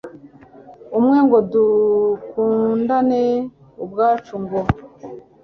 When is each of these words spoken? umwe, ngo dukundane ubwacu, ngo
umwe, 0.99 1.17
ngo 1.25 1.37
dukundane 1.51 3.23
ubwacu, 3.83 4.33
ngo 4.43 4.59